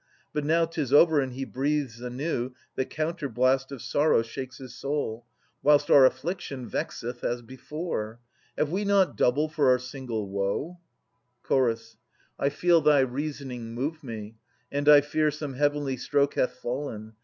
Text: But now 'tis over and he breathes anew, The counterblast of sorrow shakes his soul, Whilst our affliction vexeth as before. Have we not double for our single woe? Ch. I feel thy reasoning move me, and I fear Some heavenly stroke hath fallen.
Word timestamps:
But 0.33 0.43
now 0.43 0.65
'tis 0.65 0.91
over 0.91 1.21
and 1.21 1.33
he 1.33 1.45
breathes 1.45 2.01
anew, 2.01 2.55
The 2.73 2.85
counterblast 2.87 3.71
of 3.71 3.83
sorrow 3.83 4.23
shakes 4.23 4.57
his 4.57 4.73
soul, 4.73 5.27
Whilst 5.61 5.91
our 5.91 6.07
affliction 6.07 6.67
vexeth 6.67 7.23
as 7.23 7.43
before. 7.43 8.19
Have 8.57 8.71
we 8.71 8.83
not 8.83 9.15
double 9.15 9.47
for 9.47 9.69
our 9.69 9.77
single 9.77 10.27
woe? 10.27 10.79
Ch. 11.47 11.95
I 12.39 12.49
feel 12.49 12.81
thy 12.81 13.01
reasoning 13.01 13.75
move 13.75 14.03
me, 14.03 14.37
and 14.71 14.89
I 14.89 15.01
fear 15.01 15.29
Some 15.29 15.53
heavenly 15.53 15.97
stroke 15.97 16.33
hath 16.33 16.53
fallen. 16.53 17.13